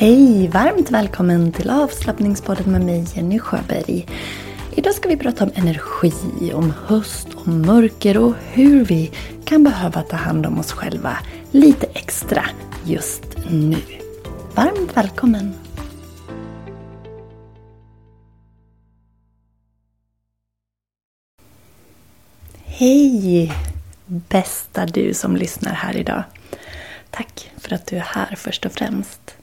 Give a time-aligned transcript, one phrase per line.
[0.00, 0.48] Hej!
[0.48, 4.06] Varmt välkommen till avslappningspodden med mig Jenny Sjöberg.
[4.74, 9.10] Idag ska vi prata om energi, om höst, om mörker och hur vi
[9.44, 11.18] kan behöva ta hand om oss själva
[11.50, 12.44] lite extra
[12.84, 13.82] just nu.
[14.54, 15.54] Varmt välkommen!
[22.64, 23.52] Hej!
[24.06, 26.22] Bästa du som lyssnar här idag.
[27.10, 29.36] Tack för att du är här först och främst.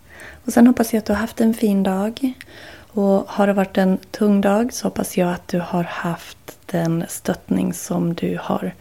[0.48, 2.34] Och sen hoppas jag att du har haft en fin dag.
[2.78, 7.06] Och har det varit en tung dag så hoppas jag att du har haft den
[7.10, 8.74] stöttning som du har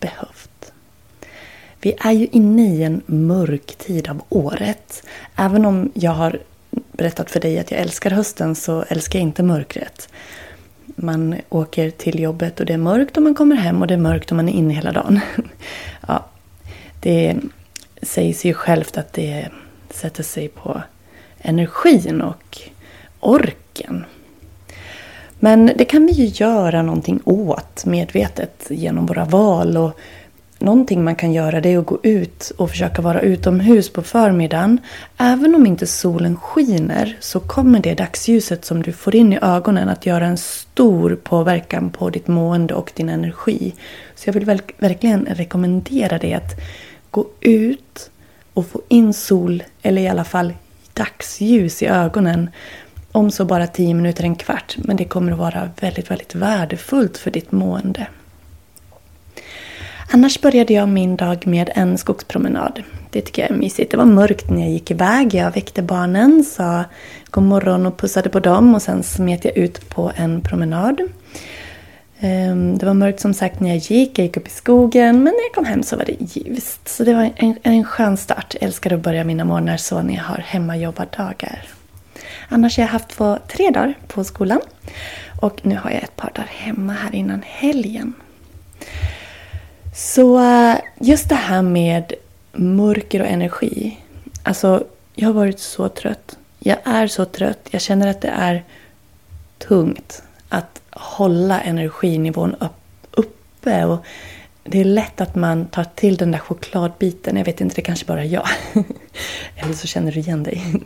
[0.00, 0.72] behövt.
[1.80, 5.06] Vi är ju inne i en mörk tid av året.
[5.36, 6.38] Även om jag har
[6.70, 10.08] berättat för dig att jag älskar hösten så älskar jag inte mörkret.
[10.84, 13.98] Man åker till jobbet och det är mörkt och man kommer hem och det är
[13.98, 15.20] mörkt och man är inne hela dagen.
[16.08, 16.26] Ja,
[17.00, 17.36] det
[18.02, 19.48] sägs ju självt att det
[19.90, 20.82] sätter sig på
[21.44, 22.58] energin och
[23.20, 24.04] orken.
[25.38, 29.76] Men det kan vi ju göra någonting åt medvetet genom våra val.
[29.76, 30.00] Och
[30.58, 34.78] någonting man kan göra det är att gå ut och försöka vara utomhus på förmiddagen.
[35.16, 39.88] Även om inte solen skiner så kommer det dagsljuset som du får in i ögonen
[39.88, 43.74] att göra en stor påverkan på ditt mående och din energi.
[44.14, 46.60] Så jag vill verkligen rekommendera dig att
[47.10, 48.10] gå ut
[48.54, 50.52] och få in sol, eller i alla fall
[50.94, 52.50] dagsljus i ögonen
[53.12, 54.76] om så bara 10 minuter, en kvart.
[54.78, 58.06] Men det kommer att vara väldigt, väldigt värdefullt för ditt mående.
[60.10, 62.82] Annars började jag min dag med en skogspromenad.
[63.10, 63.90] Det tycker jag är mysigt.
[63.90, 65.34] Det var mörkt när jag gick iväg.
[65.34, 66.84] Jag väckte barnen, sa
[67.30, 71.00] god morgon och pussade på dem och sen smet jag ut på en promenad.
[72.24, 75.24] Ehm, det var mörkt som sagt när jag gick, jag gick upp i skogen men
[75.24, 76.88] när jag kom hem så var det ljust.
[76.88, 78.54] Så det var en, en skön start.
[78.54, 81.66] Jag älskar att börja mina morgnar så när jag har hemmajobbardagar.
[82.48, 84.60] Annars har jag haft två, tre dagar på skolan.
[85.40, 88.12] Och nu har jag ett par dagar hemma här innan helgen.
[89.94, 92.12] Så eh, just det här med
[92.52, 93.98] mörker och energi.
[94.42, 96.38] Alltså, jag har varit så trött.
[96.58, 97.68] Jag är så trött.
[97.70, 98.64] Jag känner att det är
[99.58, 100.22] tungt
[100.54, 102.56] att hålla energinivån
[103.10, 103.84] uppe.
[103.84, 104.04] Och
[104.64, 107.36] det är lätt att man tar till den där chokladbiten.
[107.36, 108.48] Jag vet inte, det kanske bara är jag.
[109.56, 110.62] Eller så känner du igen dig.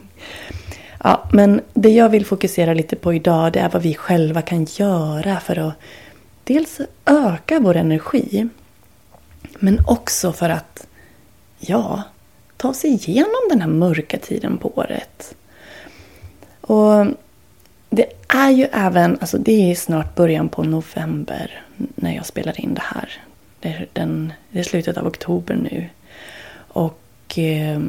[1.05, 4.65] Ja, men det jag vill fokusera lite på idag det är vad vi själva kan
[4.65, 5.75] göra för att
[6.45, 8.49] dels öka vår energi
[9.59, 10.87] men också för att,
[11.59, 12.03] ja,
[12.57, 15.35] ta sig igenom den här mörka tiden på året.
[16.61, 17.07] Och
[17.91, 22.75] det är ju även, alltså det är snart början på november när jag spelar in
[22.75, 23.11] det här.
[23.61, 25.89] Det är, den, det är slutet av oktober nu.
[26.69, 27.81] Och eh,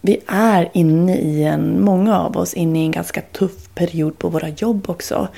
[0.00, 4.28] vi är inne i en, många av oss, inne i en ganska tuff period på
[4.28, 5.28] våra jobb också.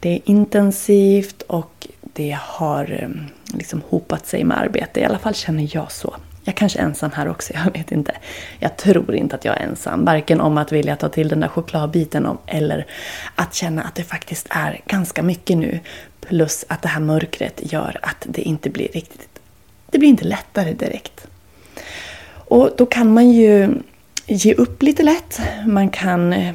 [0.00, 5.00] Det är intensivt och det har ehm, liksom hopat sig med arbete.
[5.00, 6.16] I alla fall känner jag så.
[6.48, 8.12] Jag kanske är ensam här också, jag vet inte.
[8.58, 10.04] Jag tror inte att jag är ensam.
[10.04, 12.86] Varken om att vilja ta till den där chokladbiten om, eller
[13.34, 15.80] att känna att det faktiskt är ganska mycket nu.
[16.20, 19.40] Plus att det här mörkret gör att det inte blir riktigt...
[19.90, 21.26] Det blir inte lättare direkt.
[22.30, 23.74] Och då kan man ju
[24.26, 25.40] ge upp lite lätt.
[25.66, 26.54] Man kan eh,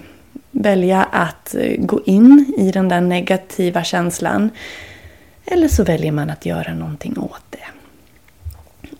[0.51, 4.49] välja att eh, gå in i den där negativa känslan.
[5.45, 7.82] Eller så väljer man att göra någonting åt det.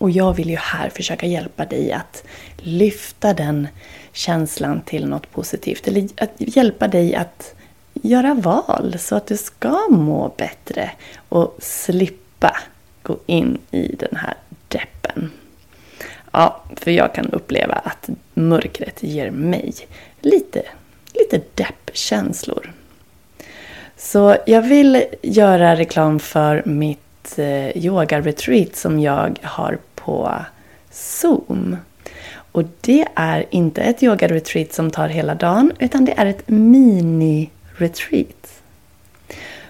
[0.04, 2.24] Och jag vill ju här försöka hjälpa dig att
[2.58, 3.68] lyfta den
[4.12, 5.88] känslan till något positivt.
[5.88, 7.54] Eller att hjälpa dig att
[7.94, 10.92] göra val så att du ska må bättre
[11.30, 12.58] och slippa
[13.04, 14.34] gå in i den här
[14.68, 15.32] deppen.
[16.32, 19.74] Ja, för jag kan uppleva att mörkret ger mig
[20.22, 20.64] lite,
[21.14, 22.74] lite deppkänslor.
[23.98, 30.36] Så jag vill göra reklam för mitt eh, yoga-retreat som jag har på
[30.92, 31.78] Zoom.
[32.52, 38.62] Och det är inte ett yoga-retreat som tar hela dagen, utan det är ett mini-retreat.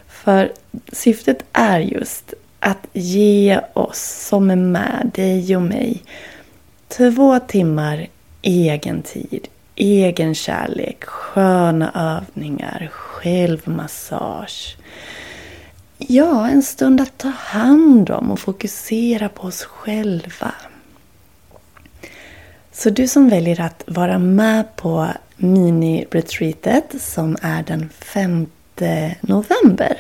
[0.08, 0.52] För
[0.92, 6.04] syftet är just att ge oss som är med, dig och mig,
[6.88, 8.08] två timmar
[8.42, 14.78] egen tid, egen kärlek, sköna övningar, självmassage.
[16.08, 20.54] Ja, en stund att ta hand om och fokusera på oss själva.
[22.72, 25.08] Så du som väljer att vara med på
[25.38, 28.48] mini-retreatet som är den 5
[29.22, 29.98] november.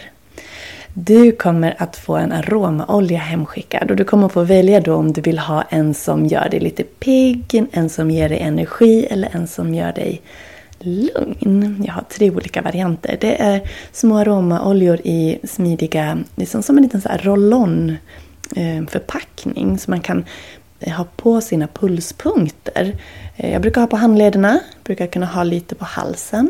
[0.93, 5.13] Du kommer att få en aromaolja hemskickad och du kommer att få välja då om
[5.13, 9.29] du vill ha en som gör dig lite pigg, en som ger dig energi eller
[9.35, 10.21] en som gör dig
[10.83, 11.83] lugn.
[11.87, 13.17] Jag har tre olika varianter.
[13.21, 17.97] Det är små aromaoljor i smidiga, liksom som en liten roll-on
[18.55, 20.25] eh, förpackning som man kan
[20.79, 22.95] eh, ha på sina pulspunkter.
[23.35, 26.49] Eh, jag brukar ha på handlederna, brukar kunna ha lite på halsen.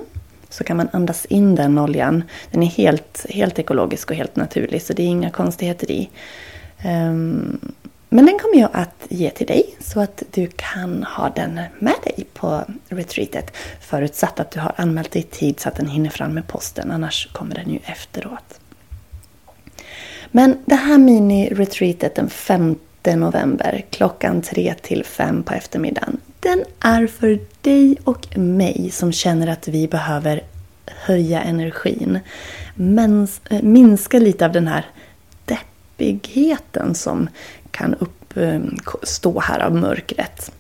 [0.50, 2.24] Så kan man andas in den oljan.
[2.51, 6.09] Den är helt, helt ekologisk och helt naturlig så det är inga konstigheter i.
[6.86, 7.74] Um,
[8.13, 11.95] men den kommer jag att ge till dig så att du kan ha den med
[12.04, 13.57] dig på retreatet.
[13.81, 16.92] Förutsatt att du har anmält dig i tid så att den hinner fram med posten,
[16.92, 18.60] annars kommer den ju efteråt.
[20.31, 26.18] Men det här mini-retreatet den 5 november klockan 3 till 5 på eftermiddagen.
[26.39, 30.44] Den är för dig och mig som känner att vi behöver
[30.86, 32.19] höja energin.
[33.62, 34.86] Minska lite av den här
[35.45, 37.30] deppigheten som
[37.73, 40.51] kan uppstå eh, här av mörkret.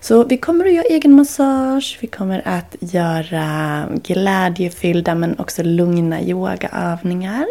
[0.00, 6.22] Så vi kommer att göra egen massage, vi kommer att göra glädjefyllda men också lugna
[6.22, 7.46] yogaövningar.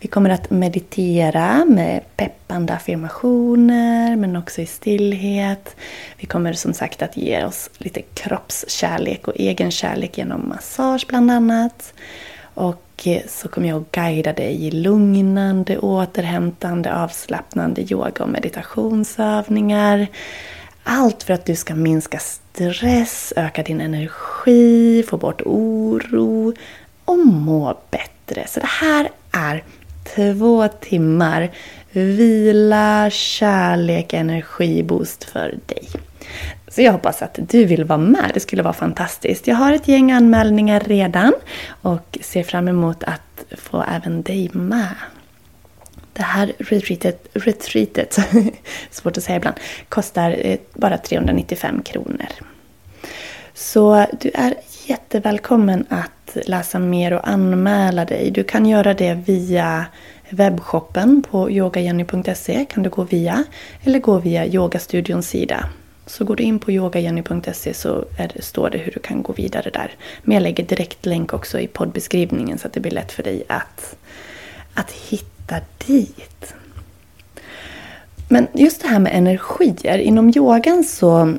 [0.00, 5.76] Vi kommer att meditera med peppande affirmationer men också i stillhet.
[6.16, 11.94] Vi kommer som sagt att ge oss lite kroppskärlek och egenkärlek genom massage bland annat.
[12.54, 20.06] Och Eh, så kommer jag att guida dig i lugnande, återhämtande, avslappnande yoga och meditationsövningar.
[20.82, 26.54] Allt för att du ska minska stress, öka din energi, få bort oro
[27.04, 28.46] och må bättre.
[28.48, 29.64] Så det här är
[30.14, 31.50] två timmar
[31.92, 35.88] vila, kärlek, energiboost för dig.
[36.70, 38.30] Så jag hoppas att du vill vara med.
[38.34, 39.46] Det skulle vara fantastiskt.
[39.46, 41.32] Jag har ett gäng anmälningar redan
[41.82, 44.94] och ser fram emot att få även dig med.
[46.12, 48.18] Det här retreatet, retreatet
[48.90, 49.56] svårt att säga ibland,
[49.88, 52.28] kostar eh, bara 395 kronor.
[53.54, 54.54] Så du är
[54.86, 58.30] jättevälkommen att läsa mer och anmäla dig.
[58.30, 59.86] Du kan göra det via
[60.30, 63.44] webbshoppen på yogajenny.se kan du gå via
[63.82, 65.68] eller gå via yogastudions sida.
[66.08, 69.70] Så går du in på yogajenny.se så det, står det hur du kan gå vidare
[69.70, 69.90] där.
[70.22, 73.42] Men jag lägger direkt länk också i poddbeskrivningen så att det blir lätt för dig
[73.48, 73.96] att,
[74.74, 76.54] att hitta dit.
[78.28, 79.98] Men just det här med energier.
[79.98, 81.34] Inom yogan så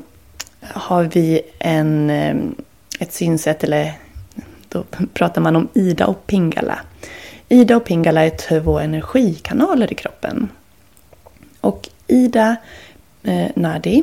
[0.60, 2.36] har vi en, eh,
[2.98, 3.92] ett synsätt, eller
[4.68, 4.84] då
[5.14, 6.78] pratar man om Ida och Pingala.
[7.48, 10.48] Ida och Pingala är två energikanaler i kroppen.
[11.60, 12.56] Och Ida
[13.22, 14.02] eh, Nadi,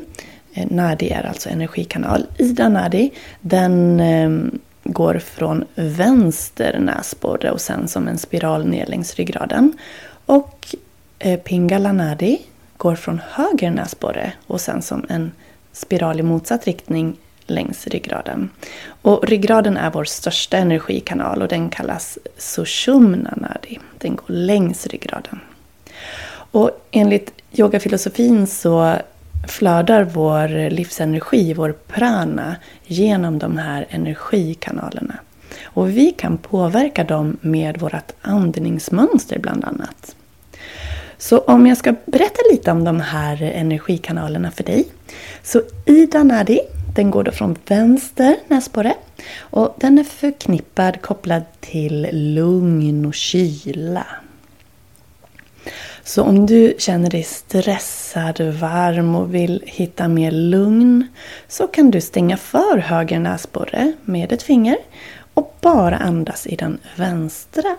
[0.57, 2.25] Eh, Nadi är alltså energikanal.
[2.37, 3.11] Ida Nadi,
[3.41, 9.77] den ehm, går från vänster näsborre och sen som en spiral ner längs ryggraden.
[10.25, 10.75] Och
[11.19, 12.41] eh, Pingala Nadi
[12.77, 15.31] går från höger näsborre och sen som en
[15.71, 18.49] spiral i motsatt riktning längs ryggraden.
[19.01, 23.79] Och ryggraden är vår största energikanal och den kallas Sushumna Nadi.
[23.97, 25.39] Den går längs ryggraden.
[26.51, 28.95] Och enligt yogafilosofin så
[29.48, 35.15] flödar vår livsenergi, vår prana, genom de här energikanalerna.
[35.63, 40.15] Och vi kan påverka dem med vårt andningsmönster bland annat.
[41.17, 44.88] Så om jag ska berätta lite om de här energikanalerna för dig.
[45.44, 46.60] Så Ida Nadi,
[46.96, 48.94] Den går då från vänster näsborre
[49.39, 54.06] och den är förknippad kopplad till lugn och kyla.
[56.07, 61.07] Så om du känner dig stressad, varm och vill hitta mer lugn
[61.47, 64.77] så kan du stänga för höger näsborre med ett finger
[65.33, 67.75] och bara andas i den vänstra.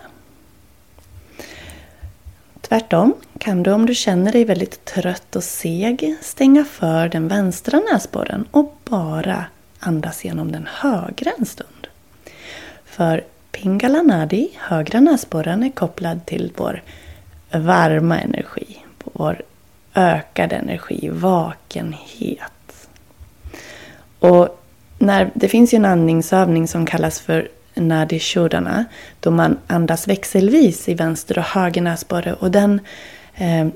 [2.61, 7.79] Tvärtom kan du om du känner dig väldigt trött och seg stänga för den vänstra
[7.93, 9.45] näsborren och bara
[9.79, 11.87] andas genom den högra en stund.
[12.85, 16.83] För Pingala Nadi, högra näsborren, är kopplad till vår
[17.51, 19.41] varma energi, på vår
[19.95, 22.87] ökade energi, vakenhet.
[24.19, 24.63] Och
[24.99, 28.85] när, det finns ju en andningsövning som kallas för Nadi Shodana
[29.19, 32.81] då man andas växelvis i vänster och höger näsborre och den
[33.35, 33.67] eh,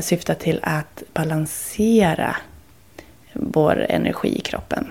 [0.00, 2.36] syftar till att balansera
[3.32, 4.86] vår energi i kroppen.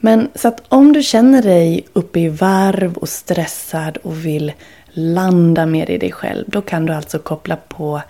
[0.00, 4.52] Men så att om du känner dig uppe i varv och stressad och vill
[4.92, 8.02] landa mer i dig själv, då kan du alltså koppla på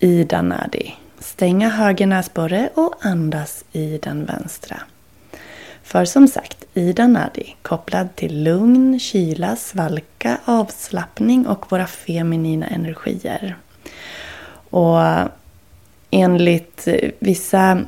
[0.00, 0.94] Ida Nadi.
[1.18, 4.80] Stänga höger näsborre och andas i den vänstra.
[5.82, 13.56] För som sagt, Ida Nadi kopplad till lugn, kyla, svalka, avslappning och våra feminina energier.
[14.70, 15.00] Och
[16.10, 17.80] enligt vissa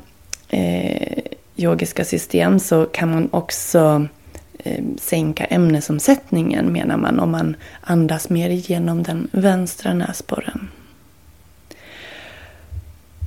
[0.49, 1.19] eh,
[1.57, 4.18] yogiska system så kan man också eh,
[4.59, 10.69] Eh, sänka ämnesomsättningen menar man om man andas mer genom den vänstra näsborren.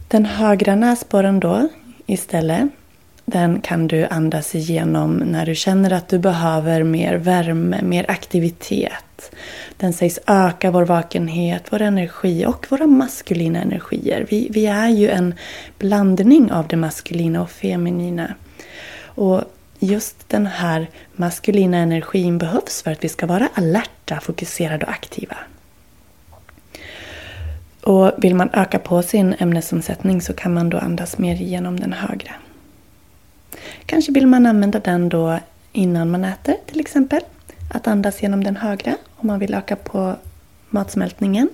[0.08, 1.68] Den högra näsborren då
[2.06, 2.70] istället
[3.26, 9.32] den kan du andas igenom när du känner att du behöver mer värme, mer aktivitet.
[9.78, 14.28] Den sägs öka vår vakenhet, vår energi och våra maskulina energier.
[14.30, 15.34] Vi, vi är ju en
[15.78, 18.36] blandning av det maskulina och feminina.
[19.06, 19.44] Och
[19.82, 25.38] just den här maskulina energin behövs för att vi ska vara alerta, fokuserade och aktiva.
[27.84, 31.94] Och vill man öka på sin ämnesomsättning så kan man då andas mer genom den
[31.94, 32.34] högra.
[33.86, 35.40] Kanske vill man använda den då
[35.72, 37.22] innan man äter till exempel.
[37.74, 40.16] Att andas genom den högra om man vill öka på
[40.70, 41.50] matsmältningen.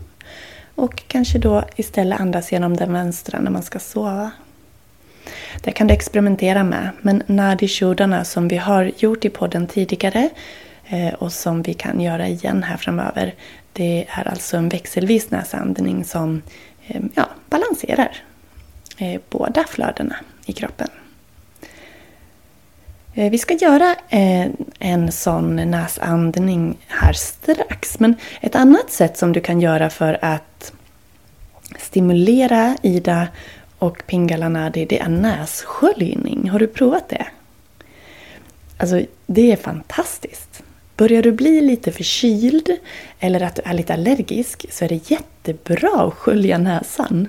[0.75, 4.31] Och kanske då istället andas genom den vänstra när man ska sova.
[5.61, 6.89] Det kan du experimentera med.
[7.01, 10.29] Men Nadi Shodana som vi har gjort i podden tidigare
[10.87, 13.33] eh, och som vi kan göra igen här framöver.
[13.73, 16.41] Det är alltså en växelvis näsandning som
[16.87, 18.17] eh, ja, balanserar
[18.97, 20.15] eh, båda flödena
[20.45, 20.87] i kroppen.
[23.13, 23.95] Vi ska göra
[24.79, 27.99] en sån näsandning här strax.
[27.99, 30.73] Men ett annat sätt som du kan göra för att
[31.79, 33.27] stimulera Ida
[33.79, 36.49] och pingalanadi det är nässköljning.
[36.49, 37.27] Har du provat det?
[38.77, 40.63] Alltså, det är fantastiskt.
[40.97, 42.69] Börjar du bli lite förkyld
[43.19, 47.27] eller att du är lite allergisk så är det jättebra att skölja näsan.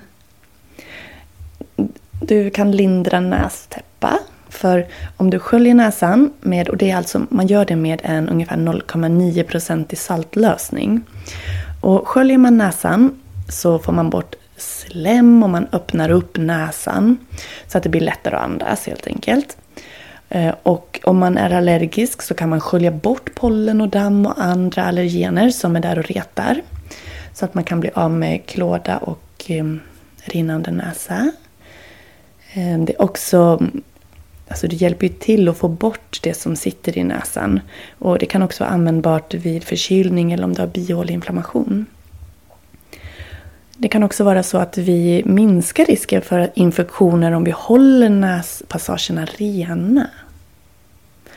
[2.21, 4.87] Du kan lindra nästäppa för
[5.17, 8.57] om du sköljer näsan med, och det är alltså, man gör det med en ungefär
[8.57, 11.01] 0,9% i saltlösning.
[11.81, 17.17] Och sköljer man näsan så får man bort slem och man öppnar upp näsan.
[17.67, 19.57] Så att det blir lättare att andas helt enkelt.
[20.29, 24.43] Eh, och om man är allergisk så kan man skölja bort pollen och damm och
[24.43, 26.61] andra allergener som är där och retar.
[27.33, 29.79] Så att man kan bli av med klåda och ehm,
[30.23, 31.31] rinnande näsa.
[32.53, 33.59] Ehm, det är också
[34.49, 37.59] Alltså det hjälper ju till att få bort det som sitter i näsan.
[37.99, 41.85] Och det kan också vara användbart vid förkylning eller om du har bihåleinflammation.
[43.81, 49.25] Det kan också vara så att vi minskar risken för infektioner om vi håller näspassagerna
[49.25, 50.09] rena.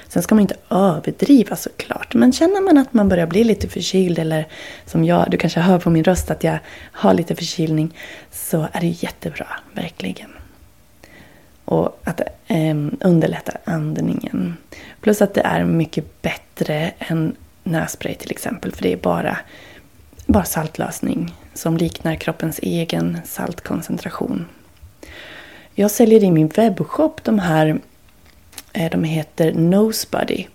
[0.08, 2.14] Sen ska man inte överdriva såklart.
[2.14, 4.46] Men känner man att man börjar bli lite förkyld eller
[4.86, 6.58] som jag, du kanske hör på min röst att jag
[6.92, 7.94] har lite förkylning.
[8.30, 10.30] Så är det jättebra, verkligen
[11.64, 14.56] och att eh, underlätta andningen.
[15.00, 18.72] Plus att det är mycket bättre än nässpray till exempel.
[18.72, 19.38] För det är bara,
[20.26, 24.46] bara saltlösning som liknar kroppens egen saltkoncentration.
[25.74, 27.80] Jag säljer i min webbshop de här,
[28.72, 30.46] eh, de heter Nosebuddy.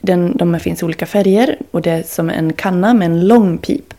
[0.00, 3.58] Den, de finns i olika färger och det är som en kanna med en lång
[3.58, 3.94] pip.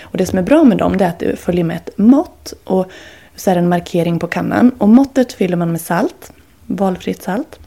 [0.00, 2.54] Och det som är bra med dem är att det följer med ett mått.
[2.64, 2.90] Och
[3.36, 4.70] så är det en markering på kannan.
[4.78, 6.32] Och måttet fyller man med salt.
[6.66, 7.58] Valfritt salt.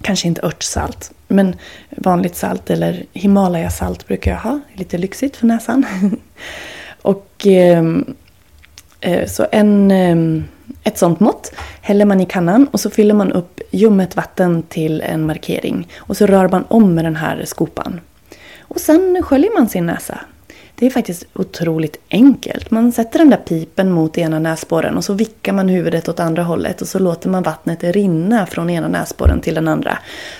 [0.00, 1.12] Kanske inte örtsalt.
[1.28, 1.56] Men
[1.90, 4.60] vanligt salt eller Himalaya-salt brukar jag ha.
[4.74, 5.86] Lite lyxigt för näsan.
[7.02, 8.14] och ehm,
[9.00, 10.44] eh, så en, ehm,
[10.84, 15.00] ett sånt mått häller man i kannan och så fyller man upp ljummet vatten till
[15.00, 15.88] en markering.
[15.96, 18.00] Och så rör man om med den här skopan.
[18.60, 20.20] Och sen sköljer man sin näsa.
[20.78, 22.70] Det är faktiskt otroligt enkelt.
[22.70, 26.42] Man sätter den där pipen mot ena näsborren och så vickar man huvudet åt andra
[26.42, 29.98] hållet och så låter man vattnet rinna från ena näsborren till den andra.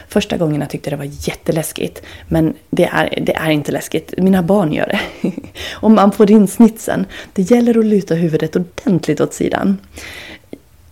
[0.09, 2.03] Första gången jag tyckte det var jätteläskigt.
[2.29, 4.15] Men det är, det är inte läskigt.
[4.19, 5.33] Mina barn gör det.
[5.75, 7.07] Om man får in snitsen.
[7.33, 9.79] Det gäller att luta huvudet ordentligt åt sidan.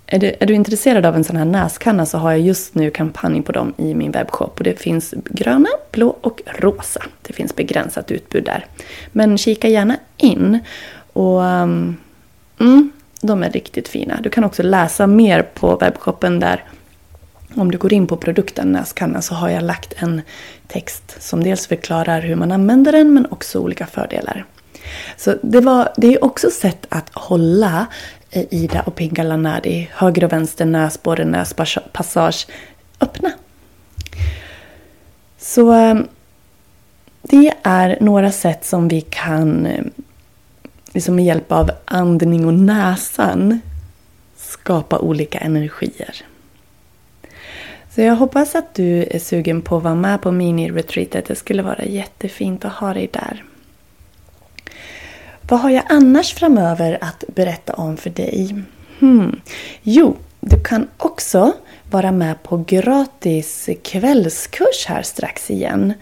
[0.06, 2.90] Är du, är du, intresserad av en sån här näskanna så har jag just nu
[2.90, 4.58] kampanj på dem i min webbshop.
[4.58, 7.02] Och det finns gröna, blå och rosa.
[7.22, 8.66] Det finns begränsat utbud där.
[9.12, 10.58] Men kika gärna in.
[11.12, 11.96] Och um,
[12.60, 14.20] mm, de är riktigt fina.
[14.22, 16.64] Du kan också läsa mer på webbshoppen där.
[17.54, 20.22] Om du går in på produkten näskanna så har jag lagt en
[20.68, 24.44] text som dels förklarar hur man använder den men också olika fördelar.
[25.16, 27.86] Så det, var, det är också sätt att hålla
[28.34, 32.46] Ida och Pingala Nadi, höger och vänster näsborre, näspassage
[33.00, 33.32] öppna.
[35.38, 35.94] Så eh,
[37.22, 39.84] det är några sätt som vi kan, eh,
[40.92, 43.60] liksom med hjälp av andning och näsan,
[44.36, 46.24] skapa olika energier.
[47.90, 51.26] Så jag hoppas att du är sugen på att vara med på mini-retreatet.
[51.26, 53.44] Det skulle vara jättefint att ha dig där.
[55.48, 58.62] Vad har jag annars framöver att berätta om för dig?
[58.98, 59.40] Hmm.
[59.82, 61.52] Jo, du kan också
[61.90, 65.92] vara med på gratis kvällskurs här strax igen.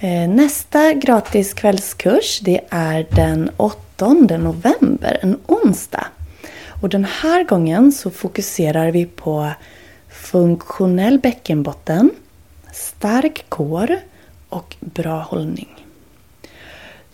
[0.00, 6.06] Eh, nästa gratis kvällskurs det är den 8 november, en onsdag.
[6.82, 9.50] Och den här gången så fokuserar vi på
[10.08, 12.10] funktionell bäckenbotten,
[12.72, 13.98] stark kår
[14.48, 15.83] och bra hållning.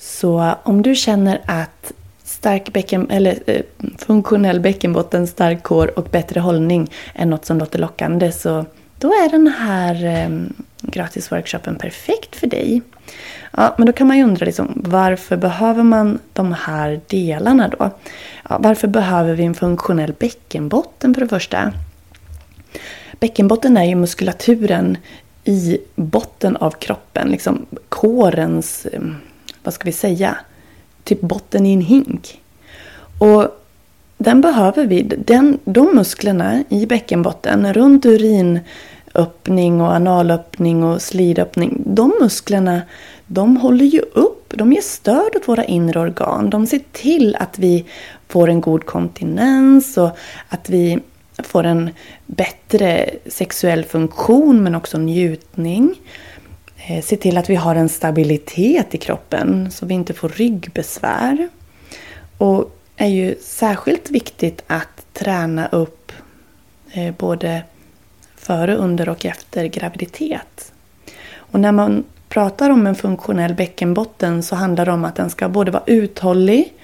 [0.00, 1.92] Så om du känner att
[2.24, 3.62] stark bäcken, eller, eh,
[3.98, 8.64] funktionell bäckenbotten, stark kår och bättre hållning är något som låter lockande så
[8.98, 10.28] då är den här eh,
[10.82, 12.82] gratisworkshopen perfekt för dig.
[13.56, 17.90] Ja, men då kan man ju undra liksom, varför behöver man de här delarna då?
[18.48, 21.72] Ja, varför behöver vi en funktionell bäckenbotten för det första?
[23.20, 24.98] Bäckenbotten är ju muskulaturen
[25.44, 29.16] i botten av kroppen, liksom kårens ehm,
[29.62, 30.36] vad ska vi säga,
[31.04, 32.40] typ botten i en hink.
[33.18, 33.48] Och
[34.18, 35.02] den behöver vi.
[35.02, 41.82] Den, de musklerna i bäckenbotten runt urinöppning och analöppning och slidöppning.
[41.86, 42.82] De musklerna
[43.26, 46.50] de håller ju upp, de ger stöd åt våra inre organ.
[46.50, 47.84] De ser till att vi
[48.28, 50.10] får en god kontinens och
[50.48, 50.98] att vi
[51.44, 51.90] får en
[52.26, 55.94] bättre sexuell funktion men också njutning.
[56.90, 61.48] Eh, se till att vi har en stabilitet i kroppen så vi inte får ryggbesvär.
[62.38, 66.12] Och är ju särskilt viktigt att träna upp
[66.92, 67.62] eh, både
[68.36, 70.72] före, under och efter graviditet.
[71.34, 75.48] Och när man pratar om en funktionell bäckenbotten så handlar det om att den ska
[75.48, 76.74] både vara uthållig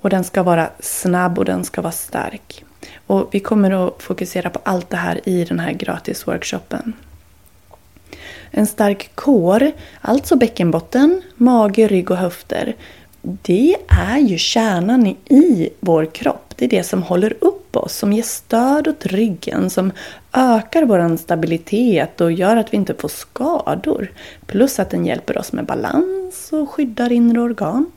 [0.00, 2.64] och den ska vara snabb och den ska vara stark.
[3.06, 6.92] Och vi kommer att fokusera på allt det här i den här gratisworkshopen.
[8.56, 12.76] En stark kår, alltså bäckenbotten, mage, rygg och höfter.
[13.22, 16.54] Det är ju kärnan i vår kropp.
[16.56, 19.92] Det är det som håller upp oss, som ger stöd åt ryggen, som
[20.32, 24.12] ökar vår stabilitet och gör att vi inte får skador.
[24.46, 27.92] Plus att den hjälper oss med balans och skyddar inre organ.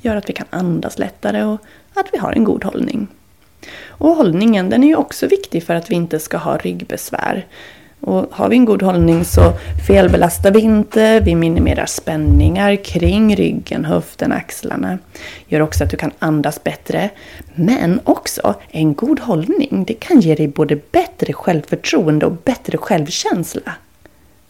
[0.00, 1.60] Gör att vi kan andas lättare och
[1.94, 3.08] att vi har en god hållning.
[3.86, 7.46] Och hållningen den är ju också viktig för att vi inte ska ha ryggbesvär.
[8.02, 9.52] Och har vi en god hållning så
[9.86, 14.98] felbelastar vi inte, vi minimerar spänningar kring ryggen, höften, axlarna.
[15.46, 17.10] Gör också att du kan andas bättre.
[17.54, 23.74] Men också en god hållning, det kan ge dig både bättre självförtroende och bättre självkänsla.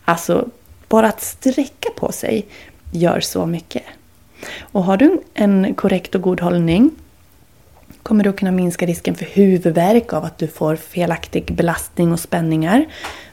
[0.05, 0.49] Alltså,
[0.89, 2.47] bara att sträcka på sig
[2.93, 3.83] gör så mycket.
[4.61, 6.91] Och har du en korrekt och god hållning
[8.03, 12.21] kommer du att kunna minska risken för huvudvärk av att du får felaktig belastning och
[12.21, 12.87] spänningar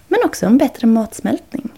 [0.09, 1.69] men också en bättre matsmältning.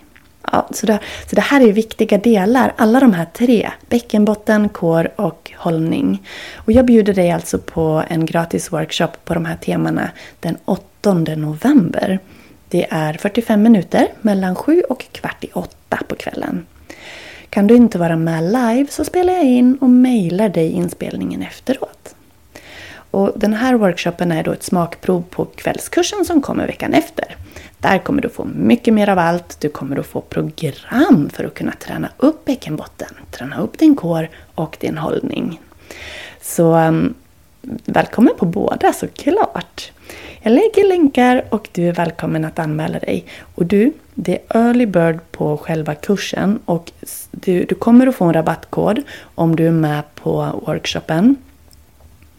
[0.52, 3.72] Ja, så, det, så det här är viktiga delar, alla de här tre.
[3.90, 6.28] Bäckenbotten, kår och hållning.
[6.56, 11.14] Och jag bjuder dig alltså på en gratis workshop på de här temana den 8
[11.14, 12.20] november.
[12.70, 16.66] Det är 45 minuter mellan 7 och kvart i 8 på kvällen.
[17.50, 22.16] Kan du inte vara med live så spelar jag in och mejlar dig inspelningen efteråt.
[23.12, 27.36] Och den här workshopen är då ett smakprov på kvällskursen som kommer veckan efter.
[27.82, 29.58] Där kommer du få mycket mer av allt.
[29.60, 34.30] Du kommer att få program för att kunna träna upp bäckenbotten, träna upp din kår
[34.56, 35.60] och din hållning.
[36.42, 37.14] Så um,
[37.86, 39.92] välkommen på båda såklart.
[40.42, 43.26] Jag lägger länkar och du är välkommen att anmäla dig.
[43.56, 46.92] Och du, det är early bird på själva kursen och
[47.32, 49.02] du, du kommer att få en rabattkod
[49.36, 51.36] om du är med på workshopen.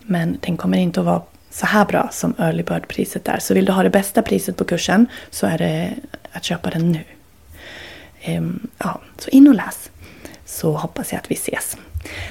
[0.02, 1.22] Men den kommer inte att vara
[1.52, 3.38] så här bra som early bird-priset är.
[3.38, 5.94] Så vill du ha det bästa priset på kursen så är det
[6.32, 7.04] att köpa den nu.
[8.20, 9.90] Ehm, ja, så in och läs.
[10.44, 11.76] Så hoppas jag att vi ses.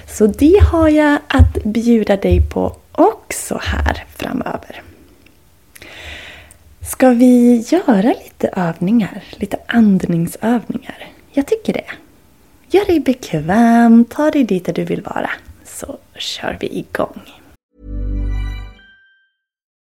[0.07, 4.81] Så det har jag att bjuda dig på också här framöver.
[6.81, 9.23] Ska vi göra lite övningar?
[9.31, 11.07] Lite andningsövningar?
[11.31, 11.91] Jag tycker det.
[12.67, 15.29] Gör dig bekväm, ta dig dit där du vill vara.
[15.65, 17.40] Så kör vi igång.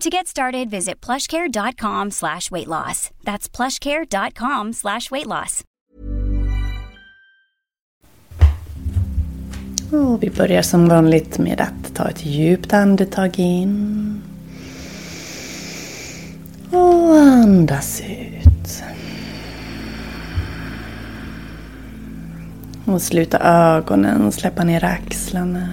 [0.00, 3.10] To get started, visit plushcare.com slash weight loss.
[3.22, 5.64] That's plushcare.com slash weight loss.
[9.92, 14.22] Och vi börjar som vanligt med att ta ett djupt andetag in.
[16.70, 18.82] Och andas ut.
[22.84, 25.68] Och sluta ögonen, och släppa ner axlarna.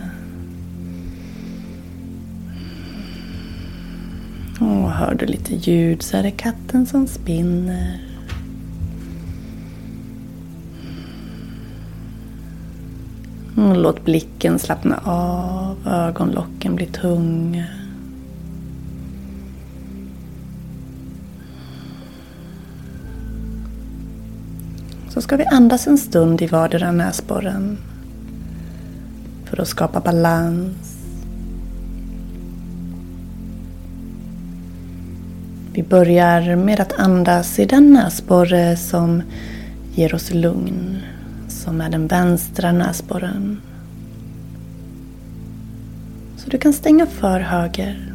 [4.60, 8.00] Och hör du lite ljud så är det katten som spinner.
[13.58, 13.70] Mm.
[13.70, 17.66] Och låt blicken slappna av, ögonlocken bli tunga.
[25.10, 27.78] Så ska vi andas en stund i vardera näsborren.
[29.46, 30.87] För att skapa balans.
[35.78, 39.22] Vi börjar med att andas i den näsborre som
[39.96, 40.98] ger oss lugn.
[41.48, 43.62] Som är den vänstra näsborren.
[46.38, 48.14] Så du kan stänga för höger.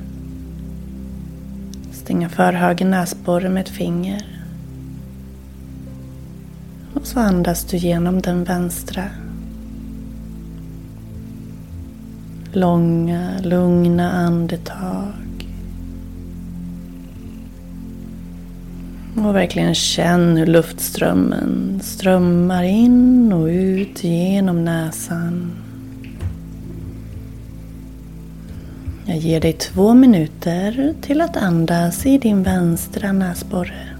[1.92, 4.26] Stänga för höger näsborre med ett finger.
[6.94, 9.04] Och så andas du genom den vänstra.
[12.52, 15.31] Långa, lugna andetag.
[19.16, 25.52] Och verkligen känn hur luftströmmen strömmar in och ut genom näsan.
[29.04, 33.91] Jag ger dig två minuter till att andas i din vänstra näsborre.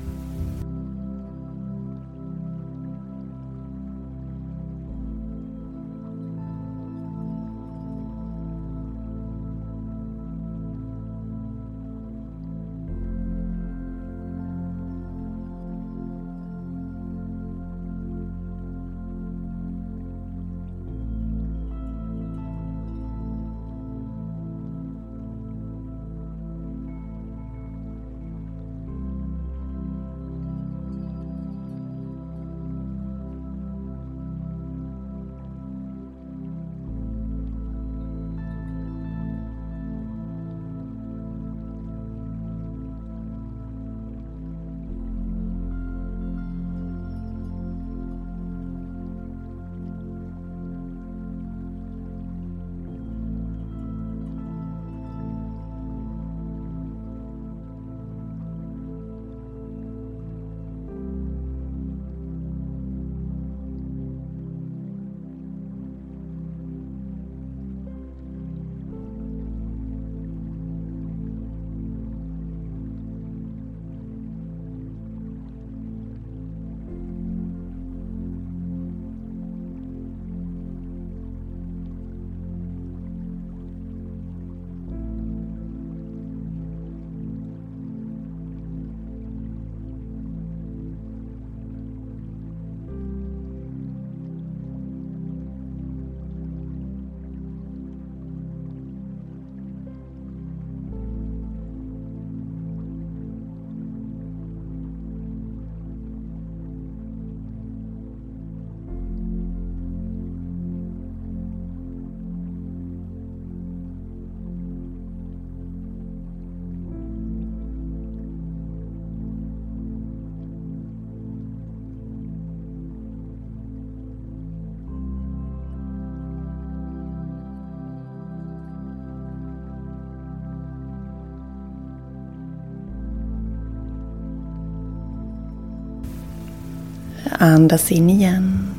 [137.42, 138.74] Andas in igen.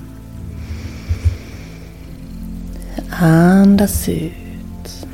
[3.19, 5.07] Andas ut.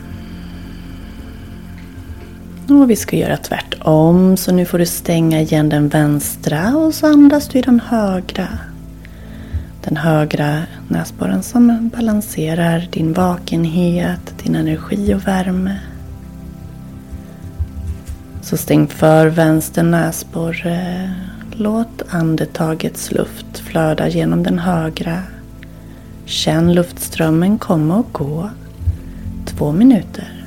[2.68, 4.38] Och vi ska göra tvärtom.
[4.38, 8.48] Så nu får du stänga igen den vänstra och så andas du i den högra.
[9.84, 15.80] Den högra näsborren som balanserar din vakenhet, din energi och värme.
[18.42, 21.16] Så stäng för vänster näsborre.
[21.62, 25.24] Låt andetagets luft flöda genom den högra.
[26.26, 28.50] Känn luftströmmen komma och gå.
[29.46, 30.39] Två minuter.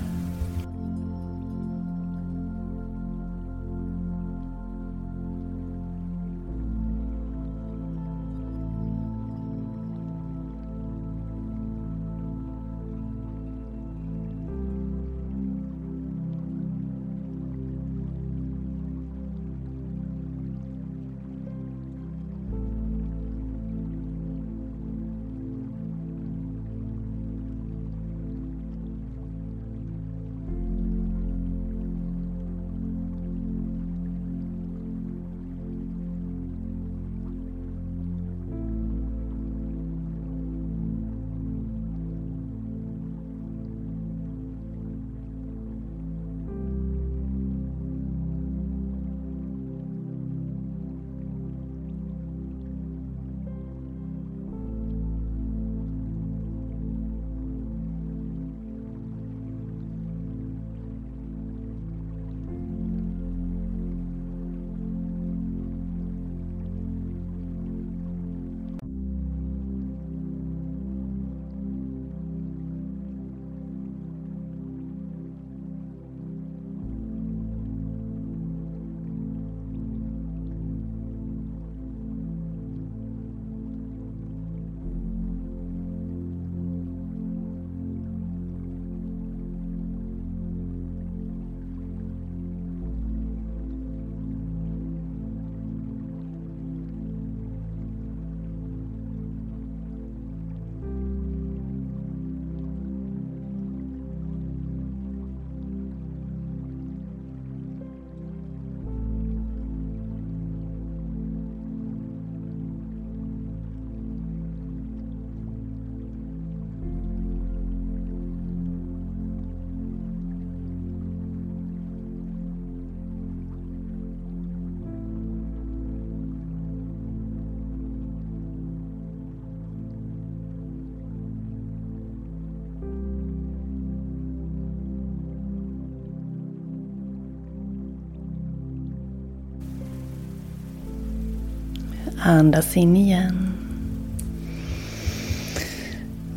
[142.25, 143.53] Andas in igen.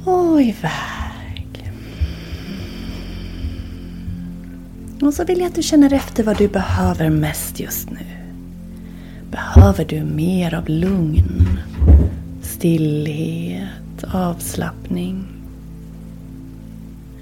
[0.06, 1.71] Och iväg.
[5.02, 8.06] Och så vill jag att du känner efter vad du behöver mest just nu.
[9.32, 11.60] Behöver du mer av lugn,
[12.41, 15.28] stillhet, avslappning?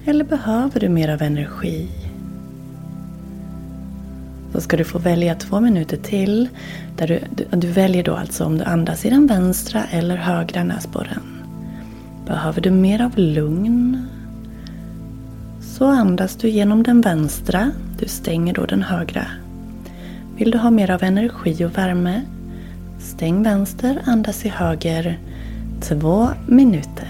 [0.04, 1.88] Eller behöver du mer av energi?
[4.54, 6.48] Då ska du få välja två minuter till.
[6.96, 10.64] Där du, du, du, väljer då alltså om du andas i den vänstra eller högra
[10.64, 11.22] näsborren.
[12.26, 14.06] Behöver du mer av lugn
[15.60, 17.70] så andas du genom den vänstra.
[17.98, 19.26] Du stänger då den högra.
[20.36, 22.22] Vill du ha mer av energi och värme?
[22.98, 25.18] Stäng vänster, andas i höger.
[25.80, 27.03] Två minuter.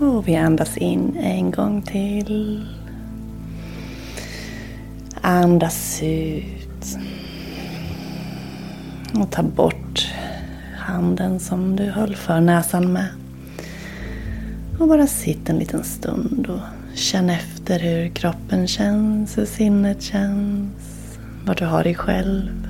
[0.00, 2.64] Och vi andas in en gång till.
[5.20, 6.98] Andas ut.
[9.14, 10.08] Och ta bort
[10.76, 13.08] handen som du höll för näsan med.
[14.78, 16.60] Och bara sitt en liten stund och
[16.94, 22.69] känn efter hur kroppen känns, hur sinnet känns, vad du har dig själv.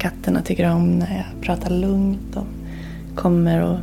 [0.00, 2.46] Katterna tycker om när jag pratar lugnt och
[3.14, 3.78] kommer, och,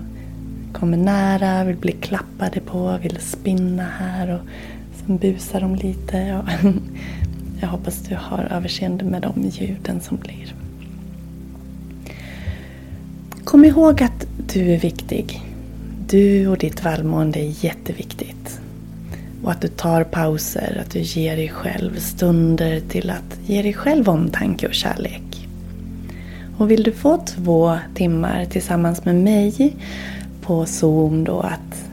[0.73, 4.39] kommer nära, vill bli klappade på, vill spinna här och
[4.95, 6.41] sen busar de lite.
[6.41, 6.49] Och
[7.61, 10.55] jag hoppas du har överseende med de ljuden som blir.
[13.43, 15.41] Kom ihåg att du är viktig.
[16.09, 18.59] Du och ditt välmående är jätteviktigt.
[19.43, 23.73] Och att du tar pauser, att du ger dig själv stunder till att ge dig
[23.73, 25.26] själv omtanke och kärlek.
[26.57, 29.75] Och vill du få två timmar tillsammans med mig
[30.41, 31.89] på Zoom då att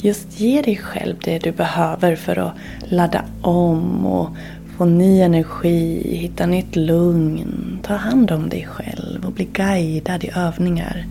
[0.00, 4.28] just ge dig själv det du behöver för att ladda om och
[4.76, 10.30] få ny energi, hitta nytt lugn, ta hand om dig själv och bli guidad i
[10.34, 11.06] övningar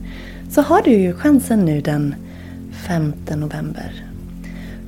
[0.50, 2.16] så har du ju chansen nu den
[2.72, 4.06] 5 november.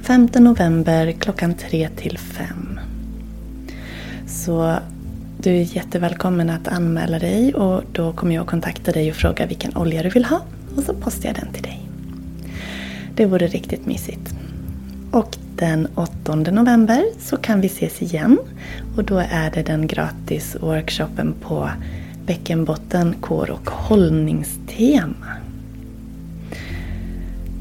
[0.02, 2.80] 5 november klockan 3 till 5.
[4.28, 4.78] Så
[5.44, 9.78] du är jättevälkommen att anmäla dig och då kommer jag kontakta dig och fråga vilken
[9.78, 10.42] olja du vill ha
[10.78, 11.90] och så postar jag den till dig.
[13.16, 14.36] Det vore riktigt mysigt.
[15.12, 18.38] Och den 8 november så kan vi ses igen
[18.98, 21.70] och då är det den gratis workshopen på
[22.26, 25.28] bäckenbotten, kår och hållningstema.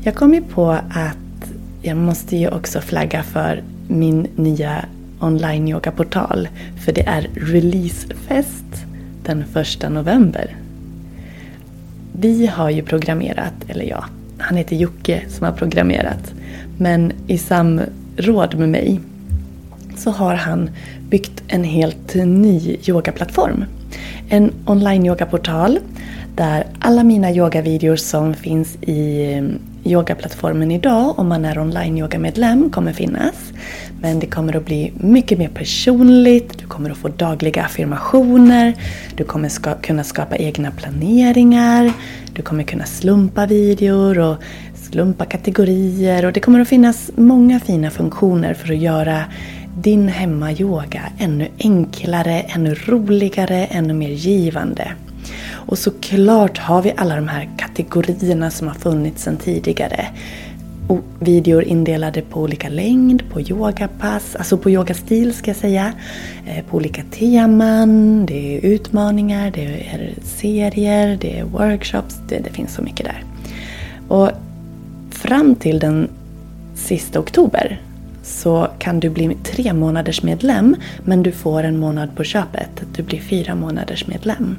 [0.02, 4.84] Jag kom ju på att jag måste ju också flagga för min nya
[5.22, 6.48] online yogaportal.
[6.84, 8.64] För det är releasefest
[9.24, 10.56] den 1 november.
[12.12, 14.04] Vi har ju programmerat, eller ja,
[14.38, 16.34] han heter Jocke som har programmerat.
[16.78, 19.00] Men i samråd med mig
[19.96, 20.70] så har han
[21.08, 23.64] byggt en helt ny yogaplattform.
[24.28, 25.78] En online yogaportal
[26.36, 29.42] där alla mina yogavideor som finns i
[29.84, 33.52] yogaplattformen idag om man är online yogamedlem kommer finnas.
[34.00, 38.74] Men det kommer att bli mycket mer personligt, du kommer att få dagliga affirmationer,
[39.16, 41.92] du kommer ska kunna skapa egna planeringar,
[42.32, 44.36] du kommer kunna slumpa videor och
[44.74, 49.24] slumpa kategorier och det kommer att finnas många fina funktioner för att göra
[49.76, 54.92] din hemmayoga ännu enklare, ännu roligare, ännu mer givande.
[55.50, 60.06] Och såklart har vi alla de här kategorierna som har funnits sedan tidigare.
[60.88, 65.92] Och videor indelade på olika längd, på yogapass, alltså på yogastil ska jag säga.
[66.46, 72.50] Eh, på olika teman, det är utmaningar, det är serier, det är workshops, det, det
[72.50, 73.24] finns så mycket där.
[74.08, 74.30] Och
[75.10, 76.08] fram till den
[76.74, 77.80] sista oktober
[78.22, 82.82] så kan du bli tre månaders medlem men du får en månad på köpet.
[82.96, 84.56] Du blir fyra månaders medlem.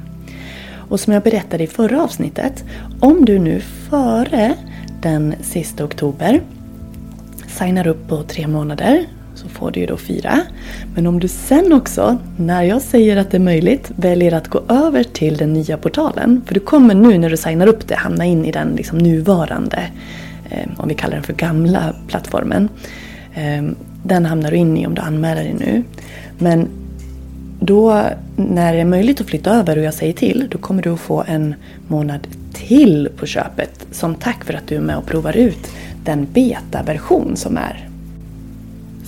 [0.94, 2.64] Och som jag berättade i förra avsnittet,
[3.00, 4.54] om du nu före
[5.02, 6.40] den sista oktober
[7.46, 10.40] signar upp på tre månader så får du ju då fyra.
[10.94, 14.62] Men om du sen också, när jag säger att det är möjligt, väljer att gå
[14.68, 16.42] över till den nya portalen.
[16.46, 19.90] För du kommer nu när du signar upp det hamna in i den liksom nuvarande,
[20.50, 22.68] eh, om vi kallar den för gamla plattformen.
[23.34, 23.64] Eh,
[24.02, 25.82] den hamnar du in i om du anmäler dig nu.
[26.38, 26.68] Men
[27.66, 30.90] då när det är möjligt att flytta över och jag säger till, då kommer du
[30.90, 31.54] att få en
[31.88, 35.70] månad till på köpet som tack för att du är med och provar ut
[36.04, 37.88] den betaversion som är.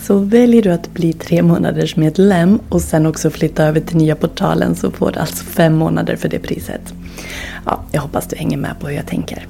[0.03, 4.17] Så väljer du att bli tre månaders medlem och sen också flytta över till nya
[4.17, 6.95] portalen så får du alltså fem månader för det priset.
[7.65, 9.47] Ja, jag hoppas du hänger med på hur jag tänker.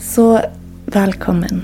[0.00, 0.40] Så
[0.86, 1.62] välkommen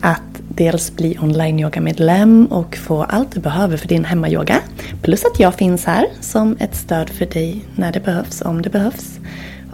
[0.00, 0.20] att
[0.56, 4.60] dels bli online-yoga-medlem och få allt du behöver för din hemmayoga.
[5.02, 8.70] Plus att jag finns här som ett stöd för dig när det behövs, om det
[8.70, 9.18] behövs.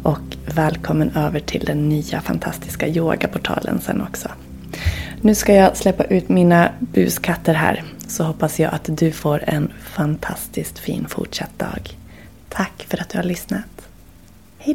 [0.03, 4.29] Och välkommen över till den nya fantastiska yogaportalen sen också.
[5.21, 9.73] Nu ska jag släppa ut mina buskatter här så hoppas jag att du får en
[9.83, 11.97] fantastiskt fin fortsatt dag.
[12.49, 13.89] Tack för att du har lyssnat.
[14.59, 14.75] Hej